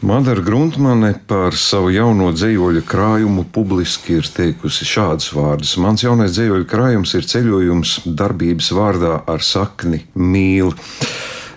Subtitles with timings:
[0.00, 6.68] Madara Gruntmane par savu jauno dzīvoļu krājumu publiski ir teikusi šādus vārdus: Mans jaunais dzīvoļu
[6.70, 10.70] krājums ir ceļojums darbības vārdā ar sakni mīl.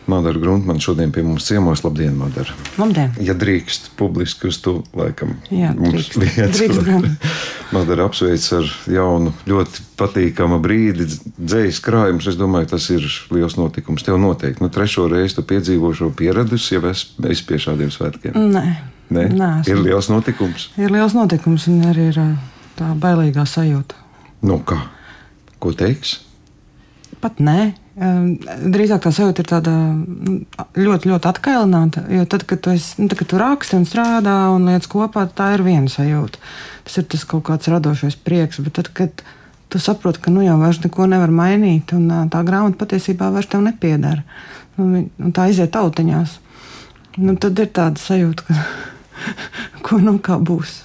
[0.10, 1.84] Madara Gruntmane šodien pie mums ciemos.
[1.86, 2.54] Labdien, Madara!
[2.80, 3.12] Labdien!
[3.22, 6.10] Ja drīkst publiski uz to, laikam, Jā, mums
[6.86, 7.06] gan.
[7.72, 11.06] Madara apsveic ar jaunu, ļoti patīkamu brīdi,
[11.38, 12.28] dzējas krājumus.
[12.34, 14.04] Es domāju, tas ir liels notikums.
[14.04, 18.36] Tev noteikti, nu, trešo reizi tu piedzīvo šo pieredzi, jau es, es pie šādiem svētkiem.
[18.36, 18.66] Nē,
[19.12, 19.28] Nē?
[19.36, 19.76] Nē, esmu.
[19.76, 20.70] ir liels notikums.
[20.80, 22.20] ir liels notikums un arī ir
[22.80, 23.96] tā bailīgā sajūta.
[24.48, 24.82] Nu, kā?
[25.62, 26.18] Ko teiks?
[27.22, 27.74] Pat nē.
[28.00, 28.38] Ehm,
[28.72, 30.38] Drīzāk tā sajūta ir tāda nu,
[30.80, 32.06] ļoti, ļoti atkailināta.
[32.14, 35.26] Jo tad, kad tu, esi, nu, tad, kad tu raksti un strādā un lietas kopā,
[35.36, 36.40] tā ir viena sajūta.
[36.88, 38.62] Tas ir tas kaut kāds radošais prieks.
[38.64, 39.26] Bet tad, kad
[39.72, 43.62] tu saproti, ka nu jau vairs neko nevar mainīt, un tā grāmata patiesībā vairs tev
[43.68, 44.24] nepiedara,
[44.80, 46.38] un, vi- un tā aiziet tautiņās,
[47.24, 48.58] nu, tad ir tāda sajūta, ka
[49.86, 50.78] ko nu kā būs.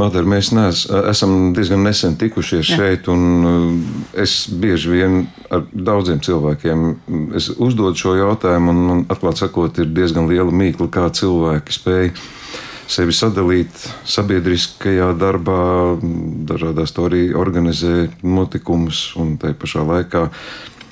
[0.00, 2.78] Madara, mēs nees, esam diezgan nesen tikušies Jā.
[2.80, 5.20] šeit, un uh, es bieži vien
[5.52, 10.52] ar daudziem cilvēkiem mm, es uzdodu šo jautājumu, un, un atklāti sakot, ir diezgan liela
[10.54, 12.12] mīkla, kā cilvēki spēj
[12.90, 15.60] sevi sadalīt sabiedriskajā darbā,
[15.98, 20.28] mm, dažādās to arī organizē notikumus, un tai pašā laikā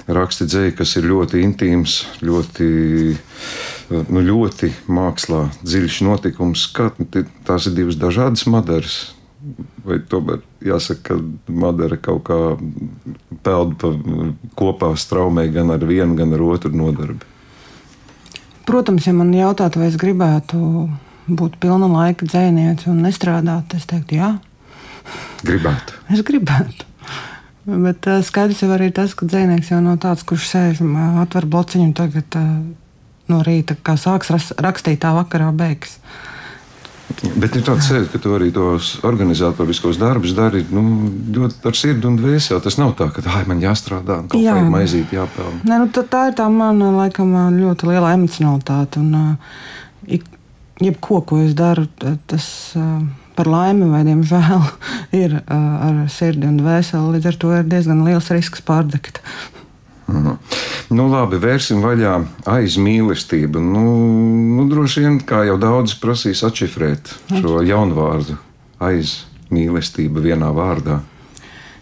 [0.08, 2.68] raksti dzēju, kas ir ļoti intīms, ļoti,
[4.08, 6.66] nu, ļoti mākslā dziļš notikums.
[6.74, 6.90] Kā,
[7.48, 8.98] tās ir divas dažādas madaras.
[9.86, 12.38] Vai tomēr jāsaka, ka madara kaut kā
[13.46, 13.92] peld pa
[14.58, 17.22] kopā straumē gan ar vienu, gan ar otru nodarbi?
[18.68, 20.58] Protams, ja man jautātu, vai es gribētu
[21.28, 24.34] būt pilna laika dzēniece un nestrādāt, es teiktu, jā,
[25.46, 25.96] Gribētu.
[26.12, 26.84] es gribētu.
[27.68, 31.18] Bet uh, skaidrs jau arī tas, ka dzēnieks jau nav tāds, kurš sēž un uh,
[31.20, 32.46] atver blociņu un tagad uh,
[33.28, 35.98] no rīta, kā sāks rakstīt, tā vakarā beigas.
[37.40, 40.82] Bet ir tāds sajūta, ka tu arī tos organizatoriskos darbus dari nu,
[41.34, 42.60] ļoti ar sirdi un dvēseli.
[42.64, 44.56] Tas nav tā, ka tā man jāstrādā un kaut Jā.
[44.56, 45.62] kā maizīt jāpelnā.
[45.68, 49.00] Nē, nu, tā, tā ir tā mana laikam, ļoti liela emocionalitāte.
[49.00, 49.62] Un, uh,
[50.18, 50.28] ik,
[50.84, 51.88] jebko, ko es daru,
[52.28, 52.48] tas
[52.80, 53.00] uh,
[53.38, 54.64] par laimi vai diemžēl
[55.22, 57.14] ir ar sirdi un dvēseli.
[57.14, 59.22] Līdz ar to ir diezgan liels risks pārdegt.
[60.08, 62.14] Nu, labi, vērsim vaļā
[62.48, 63.60] aiz mīlestību.
[63.60, 63.82] Nu,
[64.56, 68.38] nu, droši vien, kā jau daudz prasīs, atšifrēt šo jaunvārdu
[68.80, 69.18] aiz
[69.52, 71.02] mīlestību vienā vārdā.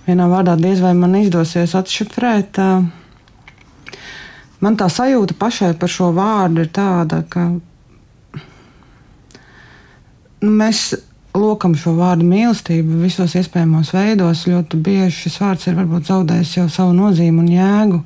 [0.07, 2.59] Vienā vārdā diez vai man izdosies atšifrēt.
[4.67, 7.47] Man tā sajūta pašai par šo vārdu ir tāda, ka
[10.43, 10.95] nu, mēs
[11.41, 14.45] lokam šo vārdu mīlestību visos iespējamos veidos.
[14.51, 18.01] Ļoti bieži šis vārds ir varbūt zaudējis jau savu nozīmi un jēgu,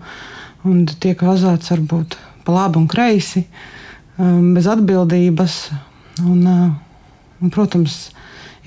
[0.70, 3.44] un tiek vazāts varbūt pa labi un kreisi,
[4.19, 5.58] um, bez atbildības.
[6.20, 6.64] Un, uh,
[7.40, 8.10] un, protams,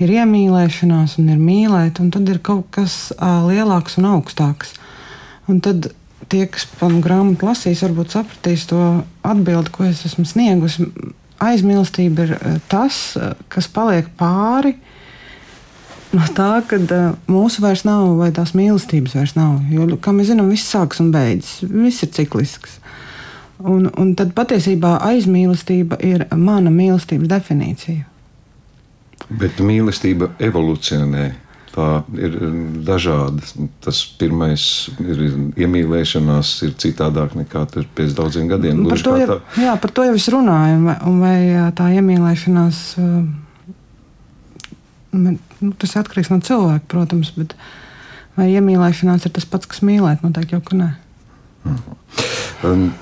[0.02, 4.74] ir iemīlēšanās, un ir mīlēt, un tad ir kaut kas uh, lielāks un augstāks.
[5.50, 5.92] Un tad
[6.32, 8.80] tie, kas man grāmatu lasīs, varbūt sapratīs to
[9.26, 10.88] atbildi, ko es esmu sniegusi.
[11.42, 14.76] Aizmīlestība ir eh, tas, eh, kas paliek pāri
[16.14, 16.78] no tā, ka
[17.26, 19.58] mūsu vairs nav, vai tās mīlestības vairs nav.
[19.72, 21.64] Jo, kā mēs zinām, viss sākas un beidzas.
[21.66, 22.78] Viss ir ciklisks.
[23.64, 28.04] Un, un tad patiesībā aizmīlestība ir mana mīlestības definīcija.
[29.30, 31.28] Bet mīlestība evolūcionē.
[31.74, 32.36] Tā ir
[32.86, 33.42] dažāda.
[33.82, 34.64] Tas pirmais
[35.02, 35.22] ir
[35.58, 37.64] iemīlēšanās, ir citādāk nekā
[37.98, 38.84] pēc daudziem gadiem.
[38.86, 40.94] Par to, jau, jā, par to jau es runāju.
[41.10, 41.38] Un vai,
[41.74, 43.08] tā iemīlēšanās, ā,
[45.18, 47.56] man- nu, tas atkarīgs no cilvēka, protams, bet
[48.38, 50.22] vai iemīlēšanās ir tas pats, kas mīlēt?
[50.22, 50.90] Noteikti jau ka nē.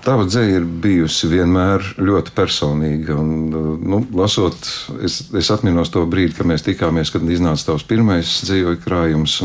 [0.02, 3.14] Tava dzēja ir bijusi vienmēr ļoti personīga.
[3.20, 4.58] Un, nu, lasot,
[5.06, 9.38] es, es atminos to brīdi, kad mēs tikāmies, kad iznāca tavs pirmais dzīvoja krājums.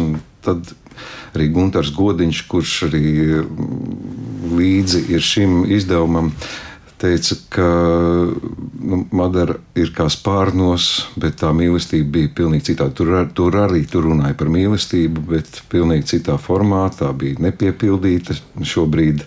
[0.45, 0.71] Tad
[1.35, 3.03] arī Gunārs Godiņš, kurš arī
[3.43, 6.31] mm, līdzi ir šim izdevumam,
[6.97, 7.67] teica, ka
[8.81, 10.87] nu, Madara ir kā spārnos,
[11.19, 12.95] bet tā mīlestība bija pilnīgi citāda.
[12.97, 16.87] Tur, ar- tur arī tur runāja par mīlestību, bet pilnīgi citā formā.
[16.97, 18.37] Tā bija nepiepildīta.
[18.63, 19.23] Šobrīd,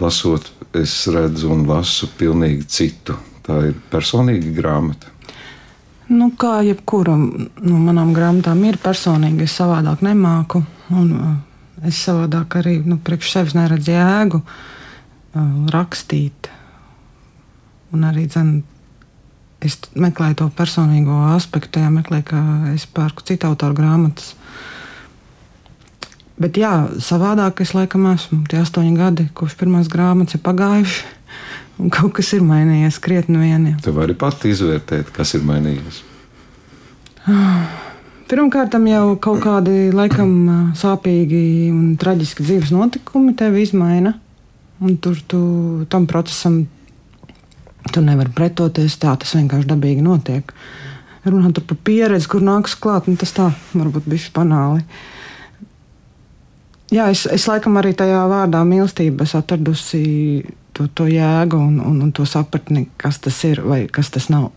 [0.00, 3.18] lasot, es redzu un lasu pilnīgi citu.
[3.42, 5.10] Tā ir personīga grāmata.
[6.12, 10.62] Nu, kā jebkura no manām grāmatām ir personīga, es savādāk nemāku.
[10.92, 16.51] Un, uh, es savādāk arī nu, priekš sevis neredzu jēgu uh, rakstīt.
[17.92, 18.62] Un arī dzen,
[19.60, 22.42] es meklēju to personīgo aspektu, tajā meklēju, ka
[22.72, 24.32] es pērku citu autoru grāmatas.
[26.40, 26.72] Bet jā,
[27.02, 28.40] savādāk es laikam esmu.
[28.50, 31.04] Tie astoņi gadi, kopš pirmās grāmatas ir pagājuši.
[31.82, 33.68] Un kaut kas ir mainījies krietni vien.
[33.82, 36.02] Tu vari pati izvērtēt, kas ir mainījies.
[38.32, 40.32] Pirmkārt, jau kaut kādi laikam
[40.82, 44.16] sāpīgi un traģiski dzīves notikumi tevi izmaina.
[44.82, 45.42] Un tur tu
[45.92, 46.64] tam procesam
[47.90, 48.98] tu nevari pretoties.
[49.02, 50.54] Tā tas vienkārši dabīgi notiek.
[51.24, 54.82] Runāt par pieredzi, kur nāks klāt, nu, tas tā varbūt bija banāli.
[56.92, 60.02] Jā, es, es laikam arī tajā vārdā mīlestība atradusi
[60.76, 64.50] to, to jēgu un, un, un to sapratni, kas tas ir vai kas tas nav.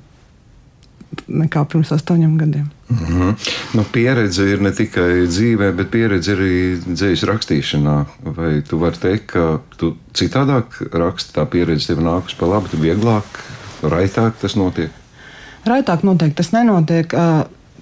[1.32, 2.66] Nekā pirms astoņiem gadiem.
[2.90, 3.52] Mm -hmm.
[3.74, 7.96] nu, pieredze ir ne tikai dzīvē, bet pieredze arī dzīslas rakstīšanā.
[8.38, 12.78] Vai tu vari teikt, ka tu citādāk raksti, tā pieredze tev nākus pa labi, tu
[12.78, 13.24] vieglāk,
[13.82, 14.92] raitāk tas notiek?
[15.66, 17.14] Raitāk noteikti tas nenotiek.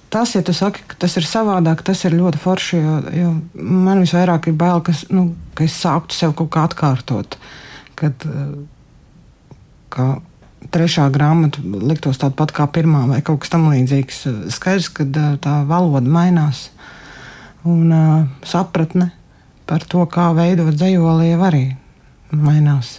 [0.08, 2.76] Tas, ja tu saki, ka tas ir savādāk, tas ir ļoti forši.
[2.76, 7.36] Jo, jo man visvairāk ir bail, ka, nu, ka es sāktu sev kaut kā atkārtot.
[7.94, 8.26] Kad
[10.72, 14.24] trešā grāmata liktos tāda pati kā pirmā, vai kaut kas tamlīdzīgs.
[14.54, 15.06] Skaidrs, ka
[15.42, 16.68] tā valoda mainās
[17.64, 19.10] un uh, sapratne
[19.68, 21.64] par to, kā veidot dzējoli, arī
[22.34, 22.98] mainās.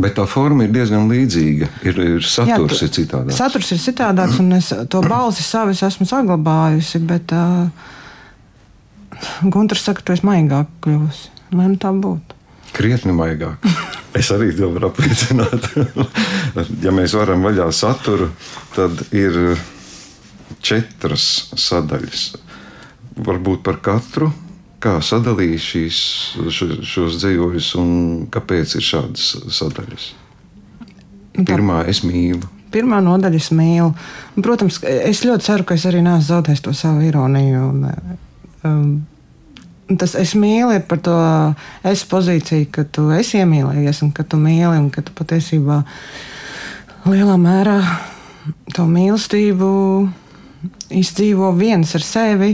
[0.00, 1.68] Bet tā forma ir diezgan līdzīga.
[1.82, 3.38] Ir, ir saturs, Jā, tu, ir citādāks.
[3.40, 7.02] Saturs ir citādāks, un es to balsi savas esmu saglabājusi.
[7.10, 7.66] Bet uh,
[9.42, 11.32] Gunārs saka, ka tu esi maigāk kļuvusi.
[11.56, 12.38] Lai nu tā būtu.
[12.76, 13.66] Krietni maigāk.
[14.18, 15.68] Es arī to varu apliecināt.
[16.84, 18.30] ja mēs varam vaļā saturu,
[18.74, 19.54] tad ir
[20.62, 22.24] četras sadaļas.
[23.20, 24.30] Varbūt par katru,
[24.82, 26.00] kā sadalīt šīs,
[26.50, 27.92] šo, šos dzīvojus un
[28.32, 30.08] kāpēc ir šādas sadaļas.
[31.46, 32.48] Pirmā, es mīlu.
[32.70, 33.92] Pirmā nodaļa es mīlu.
[34.42, 37.62] Protams, es ļoti ceru, ka es arī neesmu zaudējis to savu ironiju.
[37.66, 38.12] Un,
[38.66, 38.92] um,
[39.98, 41.16] Tas es mīlu par to
[41.86, 45.80] es pozīciju, ka tu esi iemīlējies un ka tu mīli un ka tu patiesībā
[47.10, 47.78] lielā mērā
[48.76, 49.70] to mīlestību
[51.00, 52.52] izdzīvo viens ar sevi.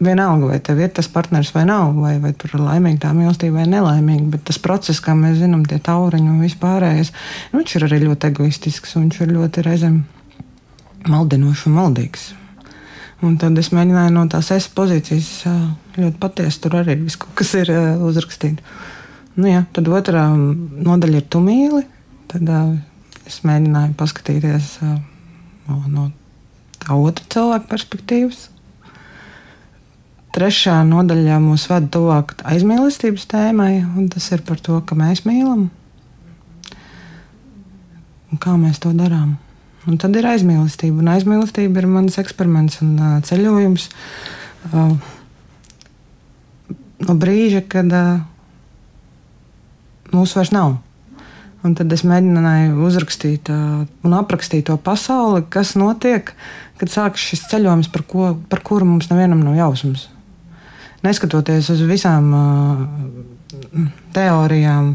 [0.00, 3.60] Vienalga, vai tev ir tas partneris vai nav, vai, vai tur ir laimīga tā mīlestība
[3.60, 7.12] vai nelaimīga, bet tas process, kā mēs zinām, tie tauriņi un vispārējais,
[7.52, 10.02] nu, viņš ir arī ļoti egoistisks un viņš ir ļoti reizēm
[11.04, 12.30] maldinošs un maldīgs.
[13.26, 15.30] Un tad es mēģināju no tās es pozīcijas
[15.98, 18.62] ļoti patiesi tur arī viss, kas ir uzrakstīts.
[19.36, 21.82] Nu, jā, tad otrā nodaļa ir tumīli.
[22.30, 22.72] Tad uh,
[23.28, 26.06] es mēģināju paskatīties no, no
[26.80, 28.48] tā otra cilvēka perspektīvas.
[30.34, 35.68] Trešā nodaļā mūs vada tuvāk aizmīlestības tēmai, un tas ir par to, ka mēs mīlam
[38.30, 39.34] un kā mēs to darām.
[39.88, 41.00] Un tad ir aizmīlestība.
[41.00, 43.86] Un aizmīlestība ir mans eksperiments un uh, ceļojums
[44.74, 44.92] uh,
[47.06, 48.20] no brīža, kad uh,
[50.12, 50.76] mūsu vairs nav.
[51.64, 56.32] Un tad es mēģināju uzrakstīt uh, un aprakstīt to pasauli, kas notiek,
[56.80, 60.08] kad sākas šis ceļojums, par, ko, par kuru mums nevienam nav jausmas.
[61.04, 62.84] Neskatoties uz visām uh,
[64.12, 64.92] teorijām,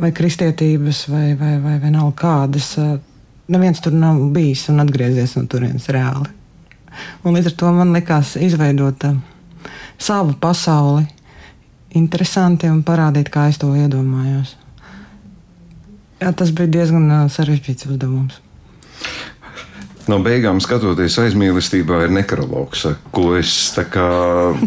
[0.00, 2.72] vai kristietības, vai, vai, vai vienalga kādas.
[2.80, 2.98] Uh,
[3.50, 6.30] neviens tur nav bijis un atgriezies no turienes reāli.
[7.24, 9.16] Un līdz ar to man likās izveidot uh,
[9.98, 11.06] savu pasauli,
[11.98, 14.56] interesanti un parādīt, kā es to iedomājos.
[16.20, 18.40] Jā, tas bija diezgan uh, sarežģīts uzdevums.
[20.10, 23.52] No beigām skatoties aizmīlestībā, ir nekrologs, ko es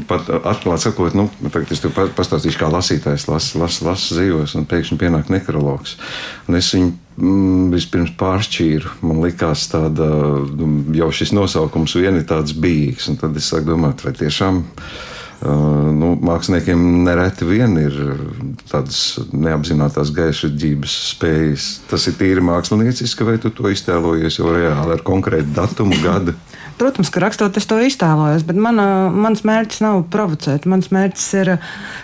[0.08, 4.68] pat atklāti sakot, nu, tagad es tev pastāstīšu, kā lasītājs lasa las, las dzīvos, un
[4.70, 5.98] pēkšņi pienāk nekrologs.
[6.48, 8.98] Un es viņu vispirms pāršķīru.
[9.06, 10.10] Man liekas, tāda,
[10.58, 15.12] nu, jau šis nosaukums vien ir tāds bijīgs, tad es sāku domāt, vai tiešām ir
[15.44, 17.96] nu, māksliniekiem nereti vien ir
[18.70, 21.68] tādas neapzinātās gaišaģības spējas.
[21.90, 26.36] Tas ir tīri mākslinieciski, vai tu to iztēlojies jau reāli ar konkrētu datumu, gadu?
[26.80, 30.68] Protams, ka rakstot, es to iztēlojos, bet mana, mans mērķis nav provocēt.
[30.70, 31.52] Mans mērķis ir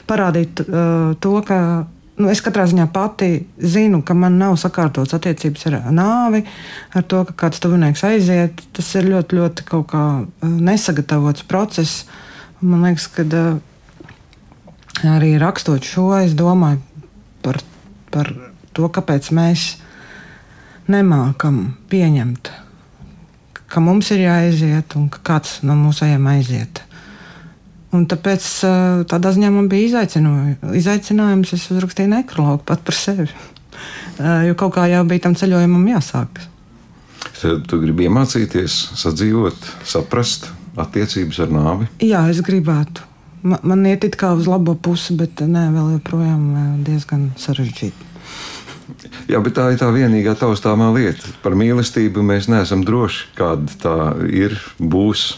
[0.09, 1.61] parādīt uh, to, ka
[2.19, 6.43] nu, es katrā ziņā pati zinu, ka man nav sakārtotas attiecības ar nāvi,
[6.95, 8.63] ar to, ka kāds tuvinieks aiziet.
[8.75, 10.03] Tas ir ļoti, ļoti kaut kā
[10.43, 12.03] nesagatavots process.
[12.59, 13.23] Man liekas, ka
[15.07, 16.81] arī rakstot šo, es domāju
[17.45, 17.61] par,
[18.11, 18.33] par
[18.75, 19.69] to, kāpēc mēs
[20.89, 22.51] nemākam pieņemt,
[23.69, 26.83] ka mums ir jāaiziet un ka kāds no mūsējiem aiziet.
[27.95, 28.45] Un tāpēc
[29.09, 30.75] tādā ziņā man bija izaicinājums.
[30.77, 33.29] izaicinājums es uzrakstīju nekrologu pat par sevi.
[34.19, 36.41] Jo kaut kā jau bija tam ceļojumam jāsāk.
[37.39, 41.87] Tad tu gribi iemācīties, sadzīvot, saprast, attiecības ar nāvi?
[42.03, 43.05] Jā, es gribētu.
[43.41, 48.07] man, man iet it kā uz labo pusi, bet nē, vēl joprojām diezgan sarežģīti.
[49.29, 51.31] Jā, bet tā ir tā vienīgā taustāmā lieta.
[51.43, 53.97] Par mīlestību mēs neesam droši, kāda tā
[54.33, 55.29] ir, būs.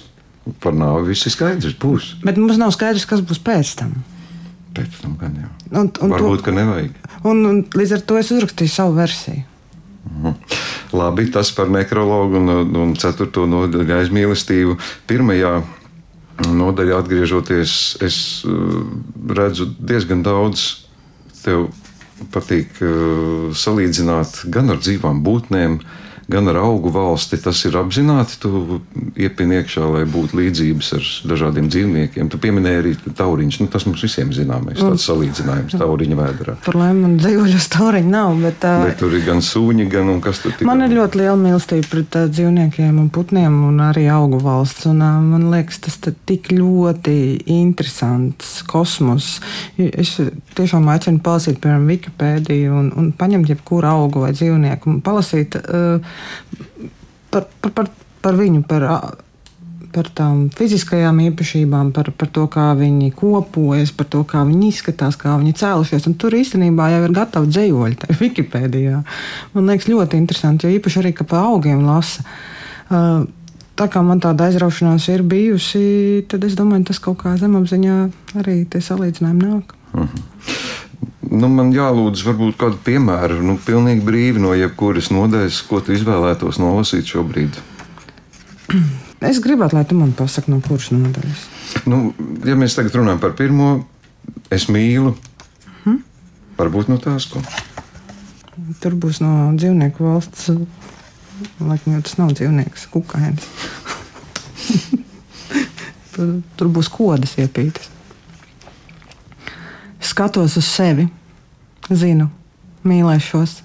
[0.64, 2.16] Par nāvi viss ir skaidrs, būs.
[2.26, 3.94] Bet mums nav skaidrs, kas būs pēc tam.
[4.76, 5.50] Pēc tam gan jau.
[5.70, 6.96] Un, un Varbūt, to, ka nevajag.
[7.28, 9.44] Un, un līdz ar to es uzrakstīju savu versiju.
[10.10, 10.34] Mhm.
[10.98, 12.50] Labi, tas par nekrologu un,
[12.82, 14.76] un ceturto nodaļu aizmīlestību.
[15.08, 15.60] Pirmajā
[16.50, 18.18] nodaļā atgriežoties, es
[18.50, 18.82] uh,
[19.30, 20.88] redzu diezgan daudz
[21.44, 21.70] tev
[22.34, 27.40] patīk uh, salīdzināt gan ar dzīvām būtnēm, gan gan ar augu valsti.
[27.42, 28.80] Tas ir apzināti, tu
[29.20, 32.30] iepini iekšā, lai būtu līdzības ar dažādiem dzīvniekiem.
[32.32, 33.60] Tu pieminēji arī tauriņus.
[33.62, 36.56] Nu, tas mums visiem zināmais tāds salīdzinājums tauriņa vēdā.
[36.66, 38.36] Par laimi man dzīvoļus tauriņu nav.
[38.42, 40.68] Bet, uh, bet tur ir gan sūņi, gan kas tur ir.
[40.70, 44.88] Man ir ļoti liela mīlestība pret uh, dzīvniekiem un putniem un arī augu valsts.
[44.92, 47.18] Un, uh, man liekas, tas tik ļoti
[47.52, 49.34] interesants kosmos.
[49.78, 50.16] Es
[50.58, 55.60] tiešām aicinu palasīt, piemēram, Wikipēdiju un, un paņemt jebkuru augu vai dzīvnieku un palasīt.
[55.62, 56.21] Uh,
[57.32, 57.90] par, par, par,
[58.22, 58.86] par viņu, par,
[59.92, 65.18] par tām fiziskajām īpašībām, par, par to, kā viņi kopojas, par to, kā viņi izskatās,
[65.20, 66.08] kā viņi cēlušies.
[66.10, 69.04] Un tur īstenībā jau ir gatavi dzējoļi, tā ir Wikipēdijā.
[69.56, 72.26] Man liekas, ļoti interesanti, jo īpaši arī, ka pa augiem lasa.
[72.92, 73.26] Uh,
[73.80, 77.98] tā kā man tāda aizraušanās ir bijusi, tad es domāju, tas kaut kā zemapziņā
[78.42, 79.76] arī tie salīdzinājumi nāk.
[79.92, 80.16] Uh mhm.
[80.16, 80.81] -huh
[81.32, 86.60] nu, man jālūdz varbūt kādu piemēru, nu, pilnīgi brīvi no jebkuras nodaļas, ko tu izvēlētos
[86.62, 87.62] nolasīt šobrīd.
[89.22, 91.42] Es gribētu, lai tu man pasaki, no kuras nodaļas.
[91.86, 92.08] Nu,
[92.42, 93.68] ja mēs tagad runājam par pirmo,
[94.50, 95.12] es mīlu.
[95.84, 96.00] Hmm?
[96.58, 97.38] Varbūt no tās, ko.
[98.82, 100.50] Tur būs no dzīvnieku valsts.
[101.62, 103.46] Laikam jau tas nav dzīvnieks, kukainis.
[106.18, 107.94] tur, tur būs kodas iepītas.
[110.02, 111.12] Skatos uz sevi
[111.92, 112.30] Zinu,
[112.88, 113.58] mīlēšos.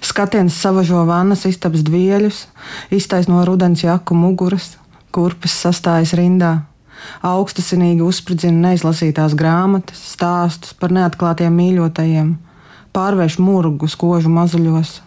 [0.00, 2.46] Skatiens savažo vannas istabas dvieļus,
[2.94, 4.78] iztaisno rudens jaku muguras,
[5.12, 6.62] kurpes sastājas rindā.
[7.24, 12.34] Augstasinīgi uzspridzina neizlasītās grāmatas, stāstus par neatklātiem mīļotajiem,
[12.96, 14.98] pārvērš murgu skožu mazuļos.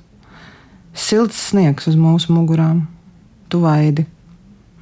[0.94, 2.86] Silts sniegs uz mūsu mugurām,
[3.50, 4.06] tuvaidi,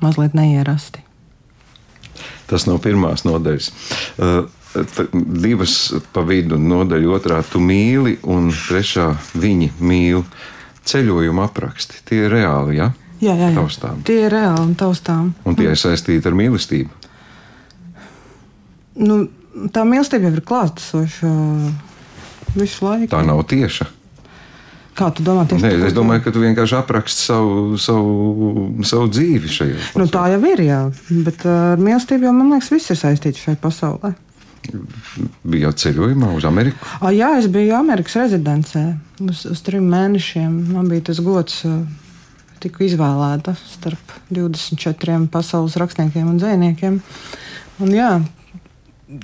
[0.03, 1.03] mazliet neierasti.
[2.51, 3.71] Tas no pirmās nodaļas.
[4.19, 4.49] Uh,
[5.13, 5.75] divas
[6.13, 10.23] pa vidu nodaļa, otrā tu mīli, un trešā viņi mīl.
[10.87, 12.89] Ceļojuma apraksti tie ir reāli, ja?
[13.21, 13.53] Jā, jā, jā.
[13.59, 14.01] Taustām.
[14.07, 15.29] Tie ir reāli un taustām.
[15.45, 16.89] Un tie ir saistīti ar mīlestību.
[19.05, 19.19] Nu,
[19.73, 21.33] tā mīlestība jau ir klātesoša
[22.57, 23.11] visu laiku.
[23.13, 23.87] Tā nav tieša.
[24.97, 25.45] Kā tu domā?
[25.47, 29.85] Nē, es domāju, ka tu vienkārši apraksti savu, savu, savu dzīvi šajā.
[30.01, 30.81] Nu, tā jau ir, jā.
[31.23, 34.11] Bet ar mīlestību jau, man liekas, viss ir saistīts šai pasaulē.
[35.47, 36.77] Bijāt ceļojumā uz Ameriku?
[37.01, 38.83] A, jā, es biju Amerikas rezidencē
[39.25, 40.51] uz, uz trim mēnešiem.
[40.75, 41.63] Man bija tas gods.
[42.61, 46.99] Tiku izvēlēta starp 24 pasaules rakstniekiem un dzīsniekiem.
[47.81, 48.11] Un, jā,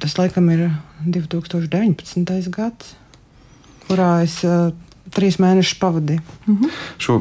[0.01, 0.71] tas laikam ir
[1.05, 2.49] 2019.
[2.49, 2.95] gads,
[3.85, 4.71] kurā es uh,
[5.13, 6.23] trīs mēnešus pavadīju.
[6.47, 6.73] Mhm.
[7.01, 7.19] Šo,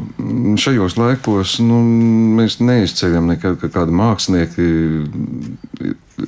[0.65, 1.83] šajos laikos nu,
[2.41, 4.67] mēs neizceļam nekad, ka kādi mākslinieki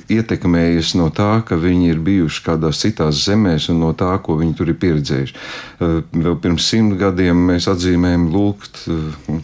[0.09, 4.55] ietekmējies no tā, ka viņi ir bijuši kādās citās zemēs un no tā, ko viņi
[4.57, 5.35] tur ir pieredzējuši.
[5.35, 9.41] Eh, vēl pirms simt gadiem mēs atzīmējam, lūgt, eh, nu,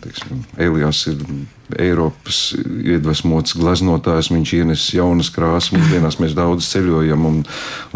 [0.58, 1.22] Elijās ir
[1.74, 5.72] Eiropas iedvesmots glaznotājs, viņš ienes jaunas krāsas.
[5.74, 7.40] Mūsdienās mēs daudz ceļojam un,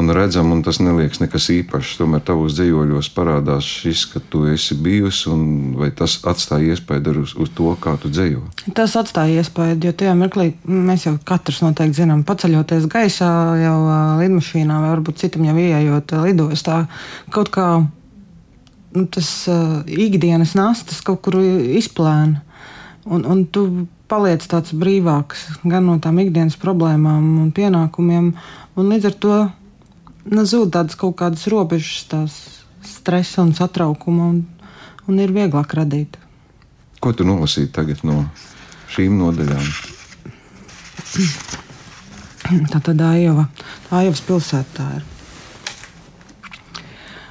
[0.01, 1.99] un redzam, un tas neliekas nekas īpašs.
[1.99, 5.43] Tomēr tavos dzīvoļos parādās šis, ka tu esi bijusi, un
[5.77, 8.41] vai tas atstāja iespēju uz, uz to, kā tu dzīvo?
[8.77, 13.29] Tas atstāja iespēju, jo tajā mirklī mēs jau katrs noteikti zinām, paceļoties gaisā,
[13.61, 13.77] jau
[14.23, 16.81] lidmašīnā, vai varbūt citam jau ieejot lidostā,
[17.33, 17.69] kaut kā
[18.95, 22.43] nu, tas uh, ikdienas nastas kaut kur izplēna.
[23.09, 23.63] Un, un tu
[24.09, 28.31] paliec tāds brīvāks gan no tām ikdienas problēmām un pienākumiem,
[28.77, 29.37] un līdz ar to
[30.29, 32.37] nu, zūd tādas kaut kādas robežas, tās
[32.85, 34.43] stresa un satraukuma, un,
[35.09, 36.19] un ir vieglāk radīt.
[36.99, 38.23] Ko tu nolasīji tagad no
[38.93, 39.69] šīm nodaļām?
[42.73, 43.47] Tā tad Aiva,
[43.93, 45.07] Aivas pilsētā ir.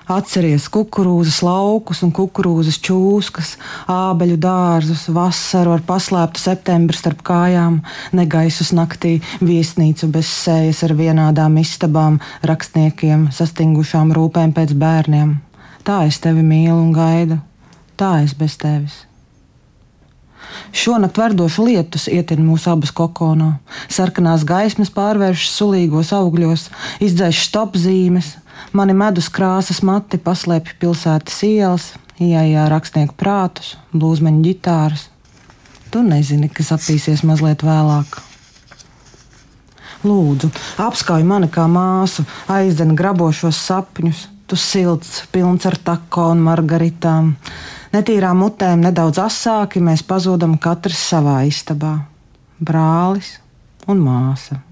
[0.08, 3.50] Atceries kukurūzas laukus un kukurūzas čūskas,
[3.92, 7.82] ābeļu dārzus, vasaru ar paslēptu septembri starp kājām,
[8.16, 12.16] negaisus naktī, viesnīcu bez sējas ar vienādām istabām,
[12.48, 15.36] rakstniekiem, sastingušām rūpēm pēc bērniem.
[15.84, 17.38] Tā es tevi mīlu un gaidu,
[18.00, 19.02] tā es bez tevis.
[20.72, 23.58] Šonakt verdoša lietus ietin mūsu abas kokonā.
[23.92, 26.68] Sarkanās gaismas pārvēršas sulīgos augļos,
[27.04, 28.38] izdzēš stopzīmes,
[28.72, 35.08] mani medus krāsas mati paslēpj pilsētas ielas, ieejā rakstnieku prātus, blūzmeņu ģitāras.
[35.88, 38.18] Tu nezini, kas apīsies mazliet vēlāk.
[40.04, 44.28] Lūdzu, apskauj mani kā māsu, aizdzen grabošos sapņus.
[44.48, 47.34] Tu silts, pilns ar tako un margaritām.
[47.92, 51.98] Netīrām mutēm nedaudz asāki mēs pazūdam katrs savā istabā-
[52.68, 53.38] brālis
[53.86, 54.67] un māsa.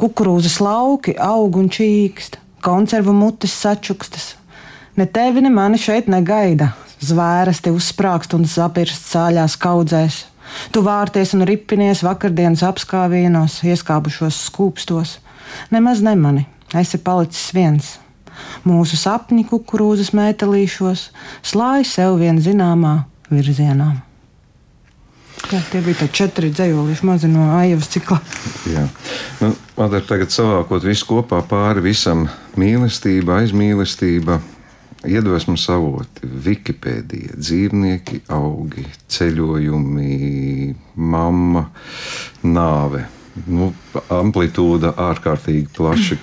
[0.00, 4.34] Kukurūzas lauki aug un čīkst, konservu mutes sačukstas.
[4.98, 6.72] Ne tevi, ne mani šeit negaida.
[7.04, 10.20] Zvērsti uzsprāgst un zapirst sāļās kaudzēs.
[10.72, 15.18] Tu vārties un ripinies vakardienas apskāvienos, ieskābušos skūpstos.
[15.74, 17.92] Nemaz nemani, esi palicis viens.
[18.66, 21.08] Mūsu sapņi kukurūzas mētelīšos
[21.46, 22.96] slāj sev vien zināmā
[23.30, 24.03] virzienā.
[25.52, 28.16] Jā, tie bija četri dzējolīši mazi no aivas cikla.
[28.70, 28.86] Jā.
[29.42, 32.24] Nu, Madara, tagad savākot visu kopā pāri visam
[32.60, 34.38] mīlestība, aizmīlestība,
[35.04, 41.66] iedvesmas avoti, Wikipēdija, dzīvnieki, augi, ceļojumi, mamma,
[42.46, 43.04] nāve.
[43.50, 43.72] Nu,
[44.14, 46.18] amplitūda ārkārtīgi plaša.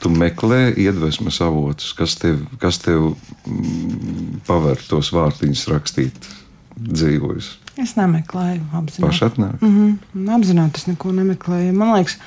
[0.00, 3.14] Tu meklē iedvesmas avotus, kas tev, kas tev
[3.48, 6.28] mm, paver tos vārtiņus rakstīt
[6.76, 7.54] dzīvojus.
[7.80, 9.42] Es nemeklēju, apzināti.
[9.60, 9.70] Mm
[10.14, 10.28] -hmm.
[10.36, 11.72] Apzināti es neko nemeklēju.
[11.72, 12.18] Man liekas,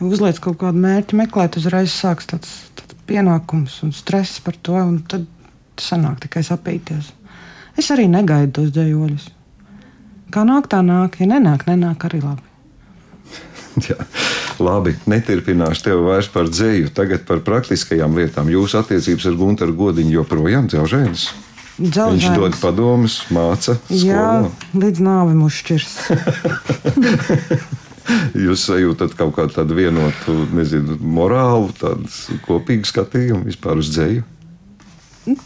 [0.00, 4.74] ja uzliec kaut kādu mērķi, meklēt, uzreiz sāks tāds, tāds pienākums un stress par to,
[4.74, 5.26] un tad
[5.80, 7.12] sanāk tikai sapīties.
[7.78, 9.30] Es arī negaidu tos dzējoļus.
[10.30, 11.20] Kā nāk, tā nāk.
[11.20, 12.42] Ja nenāk, nenāk arī labi.
[13.88, 13.96] Jā,
[14.58, 16.90] labi, neturpināšu tevi vairs par dzēju.
[16.94, 18.50] Tagad par praktiskajām lietām.
[18.52, 21.49] Jūsu attiecības ar Gunteru Godiņu joprojām dzelžēnas.
[21.80, 23.78] Viņš dod padomus, māca.
[23.88, 24.80] Jā, skolā.
[24.82, 25.94] līdz nāvei mūs šķirs.
[28.44, 32.08] Jūs sajūtat kaut kādu tādu vienotu, nezinu, morālu, tādu
[32.46, 34.24] kopīgu skatījumu vispār uz dzēju.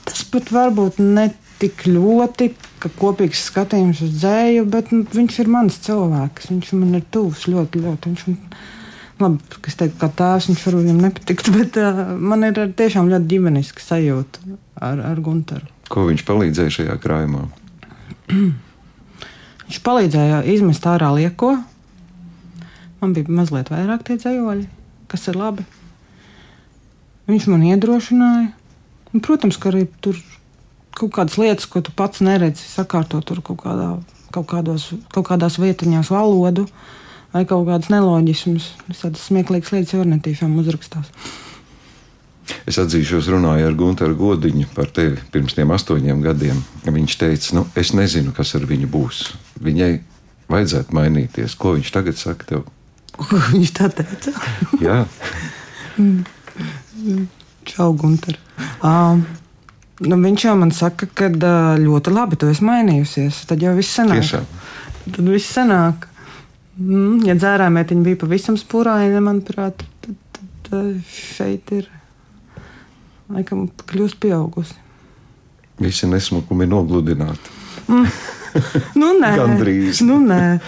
[0.06, 1.28] Tas pat varbūt ne
[1.60, 2.50] tik ļoti,
[2.82, 6.50] ka kopīgs skatījums uz dzēju, bet nu, viņš ir mans cilvēks.
[6.52, 8.12] Viņš man ir tuvs ļoti, ļoti.
[8.12, 8.40] Viņš man,
[9.22, 13.32] labi, kas teikt, kā tēvs, viņš varbūt viņam nepatikt, bet uh, man ir tiešām ļoti
[13.36, 15.73] ģimeniska sajūta ar, ar Gunteru.
[15.92, 17.44] Ko viņš palīdzēja šajā krājumā?
[19.64, 21.54] Viņš palīdzēja izmest ārā lieko.
[23.00, 24.66] Man bija mazliet vairāk tie dzējoļi,
[25.08, 25.64] kas ir labi.
[27.28, 28.50] Viņš man iedrošināja.
[29.14, 30.18] Un, protams, ka arī tur
[30.94, 33.88] kaut kādas lietas, ko tu pats neredzi, sakārtot tur kaut, kādā,
[34.34, 36.66] kaut, kādos, kaut kādās vietiņās valodu
[37.32, 38.68] vai kaut kādas neloģismas.
[38.92, 41.10] Tādas smieklīgas lietas jau netīšām uzrakstās.
[42.68, 46.60] Es atzīšos, runāju ar Gunteru Godiņu par tevi pirms tiem astoņiem gadiem.
[46.84, 49.24] Viņš teica, nu, es nezinu, kas ar viņu būs.
[49.64, 49.92] Viņai
[50.52, 51.56] vajadzētu mainīties.
[51.60, 52.66] Ko viņš tagad saka tev?
[53.16, 54.34] Ko viņš tā teica?
[54.82, 55.04] Jā,
[57.64, 58.36] Čau, Gunter.
[58.84, 59.24] Um,
[60.04, 63.44] nu, viņš jau man saka, ka uh, ļoti labi tu esi mainījusies.
[63.48, 64.20] Tad jau viss sanāk.
[64.20, 64.48] tiešām.
[65.06, 66.08] Tad viss sanāk.
[66.76, 71.88] Mm, ja dzērāmētiņa bija pavisam spūraina, manuprāt, tad, tad uh, šeit ir
[73.32, 74.76] laikam kļūst pieaugusi.
[75.80, 77.60] Visi nesmukumi nogludināti.
[78.94, 79.98] Nu, nē, Gandrīz.
[80.06, 80.60] Nu, nē.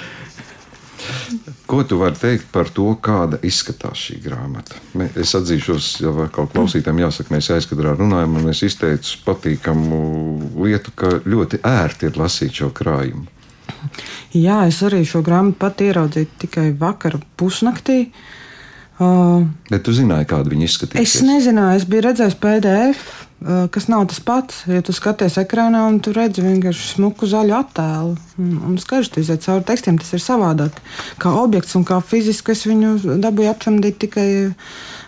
[1.70, 4.80] Ko tu vari teikt par to, kāda izskatās šī grāmata?
[5.14, 10.00] Es atzīšos, jau kaut klausītājiem jāsaka, mēs aizkadrā runājam, un es izteicu patīkamu
[10.64, 13.28] lietu, ka ļoti ērti ir lasīt šo krājumu.
[14.34, 18.08] Jā, es arī šo grāmatu pat ieraudzīju tikai vakar pusnaktī.
[18.08, 18.45] Uh,
[18.96, 21.04] Bet tu zināji, kāda viņa izskatījās.
[21.04, 23.02] Es nezināju, es biju redzējis PDF,
[23.44, 24.62] uh, kas nav tas pats.
[24.72, 29.20] Ja tu skaties ekrānā un tu redzi vienkārši smuku zaļu attēlu, un, un skaidrs, tu
[29.20, 30.80] iziet cauri tekstiem, tas ir savādāk.
[31.20, 34.28] Kā objekts un kā fiziski es viņu dabūju apšamdīt tikai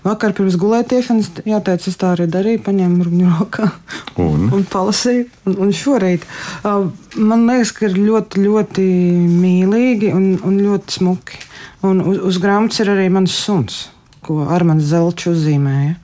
[0.05, 1.33] vakar pirms gulētiešanas.
[1.48, 3.72] Jāteic, es tā arī darīju, paņēmu viņu rokā
[4.20, 4.48] Un?
[4.57, 5.29] un palasīju.
[5.48, 8.88] Un, un šorīt uh, man liekas, ka ir ļoti, ļoti
[9.33, 11.46] mīlīgi un, un ļoti smuki.
[11.87, 13.87] Un uz, uz grāmatas ir arī mans suns,
[14.27, 15.95] ko Armāns Zelčs uzzīmēja.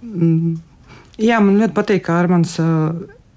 [0.00, 0.56] Mm.
[1.18, 2.54] Jā, man ļoti patīk, ka Armāns.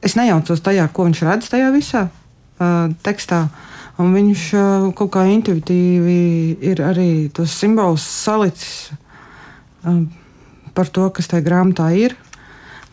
[0.02, 2.08] Es nejaucos tajā, ko viņš redz tajā visā
[3.06, 3.44] tekstā.
[4.02, 4.44] Un viņš
[4.98, 8.94] kaut kā intuitīvi ir arī tos simbolus salicis
[10.74, 12.16] par to, kas tajā grāmatā ir.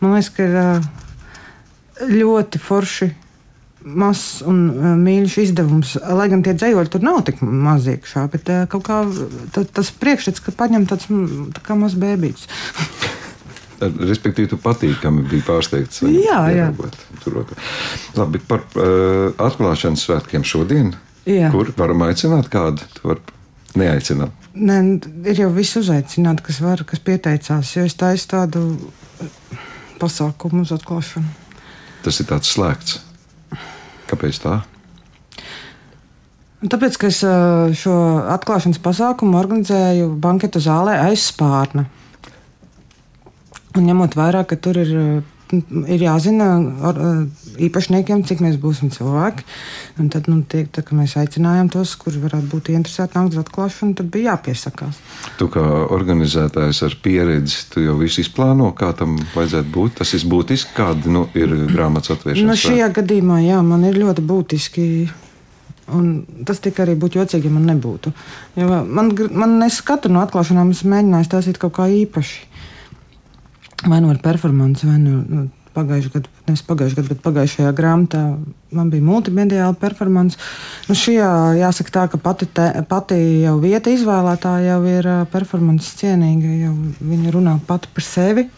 [0.01, 3.09] Man liekas, ka ir ļoti forši.
[3.79, 8.51] Mazs un uh, mīļš izdevums, lai gan tie dzējoļi tur nav tik mazi iekšā, bet
[8.51, 8.99] uh, kaut kā
[9.55, 12.49] ta, tas priekšstats, ka paņem tāds mm, tā kā mazs bēbīts.
[14.11, 16.03] Respektīvi, tu patīkami bija pārsteigts.
[16.03, 16.67] Jā, jā.
[17.23, 17.53] Turot.
[18.19, 20.91] Labi, par uh, atklāšanas svētkiem šodien.
[21.29, 21.47] Jā.
[21.53, 22.83] Kur varam aicināt kādu?
[22.97, 23.23] Tu vari
[23.79, 24.35] neaicināt.
[24.59, 24.79] Nē,
[25.29, 28.63] ir jau viss uzaicināti, kas var, kas pieteicās, jo es taisu tādu
[30.01, 31.29] pasākumu uz atklāšanu.
[32.03, 32.99] Tas ir tāds slēgts.
[34.09, 34.59] Kāpēc tā?
[36.59, 37.21] Tāpēc, ka es
[37.79, 37.95] šo
[38.33, 41.85] atklāšanas pasākumu organizēju banketu zālē aiz spārna.
[43.77, 44.91] Un ņemot vērā, ka tur ir,
[45.51, 46.47] ir jāzina
[47.59, 49.45] īpašniekiem, cik mēs būsim cilvēki,
[50.01, 54.11] un tad nu, tiek, tā, mēs aicinājām tos, kuri varētu būt interesēti uz atklāšanu, tad
[54.13, 54.99] bija jāpiesakās.
[55.39, 55.63] Tu kā
[55.95, 59.97] organizētājs ar pieredzi, tu jau visu izplāno, kā tam vajadzētu būt.
[60.01, 62.51] Tas ir būtiski, kāda nu, ir grāmatas atvēršana.
[62.51, 64.85] Nu, šajā gadījumā jā, man ir ļoti būtiski
[65.95, 66.09] Un
[66.45, 68.11] tas tik arī būtu jocīgi, ja man nebūtu.
[68.59, 72.48] Jo man, man es katru no atklāšanām esmu mēģinājis taisīt kaut kā īpaši.
[73.87, 78.23] Vai nu ar performanci, vai nu, nu pagājušajā gadā, nevis pagājušajā gadā, bet pagājušajā grāmatā
[78.75, 80.39] man bija multimediāla performance.
[80.89, 81.29] Nu, šajā
[81.61, 87.35] jāsaka tā, ka pati, te, pati jau vieta izvēlētā jau ir performance cienīga, jau viņa
[87.35, 88.49] runā pati par sevi.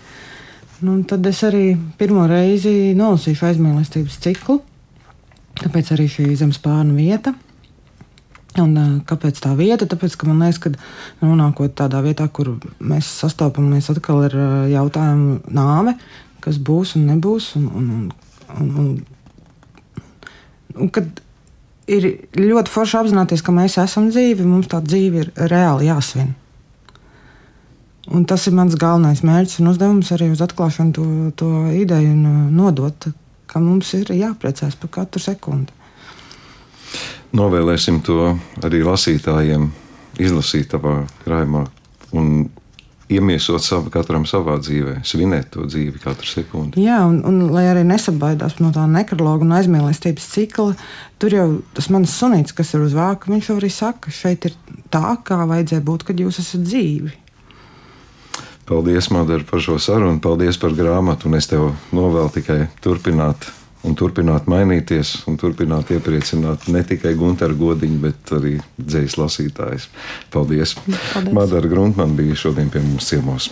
[0.81, 4.57] Nu, tad es arī pirmo reizi nolasīšu aizmīlestības ciklu.
[5.61, 7.35] Tāpēc arī šī zemes pārnu vieta.
[8.59, 8.73] Un,
[9.07, 9.87] kāpēc tā vieta?
[9.87, 10.71] Tāpēc, ka man liekas, ka
[11.23, 14.35] nonākot tādā vietā, kur mēs sastopamies atkal ar
[14.67, 15.95] jautājumu nāve,
[16.43, 17.53] kas būs un nebūs.
[17.55, 18.11] Un, un,
[18.59, 18.91] un, un,
[20.75, 21.23] un, kad
[21.87, 26.35] ir ļoti forši apzināties, ka mēs esam dzīvi, mums tā dzīve ir reāli jāsvin.
[28.11, 31.05] Un tas ir mans galvenais mērķis un uzdevums arī uz atklāšanu to,
[31.39, 32.15] to ideju
[32.51, 33.07] nodot,
[33.47, 35.71] ka mums ir jāpriecājas par katru sekundi.
[37.37, 38.33] Novēlēsim to
[38.65, 39.69] arī lasītājiem,
[40.19, 41.65] izlasīt savā krājumā
[42.17, 42.49] un
[43.11, 46.83] iemiesot savu katram savā dzīvē, svinēt to dzīvi katru sekundi.
[46.83, 50.75] Jā, un, un lai arī nesabaidās no tā nekrologa un aizmīlestības cikla,
[51.19, 54.55] tur jau tas mans sunīts, kas ir uz vāka, viņš jau arī saka, šeit ir
[54.93, 57.15] tā, kā vajadzēja būt, kad jūs esat dzīvi.
[58.71, 60.21] Paldies, Madara, par šo sarunu.
[60.23, 61.27] Paldies par grāmatu.
[61.27, 63.49] Un es tev novēlu tikai turpināt
[63.87, 69.89] un turpināt mainīties un turpināt iepriecināt ne tikai Gunteru godiņu, bet arī dzējas lasītājus.
[70.33, 70.75] Paldies!
[71.13, 71.35] Paldies.
[71.35, 73.51] Madara Gruntman bija šodien pie mums ciemos.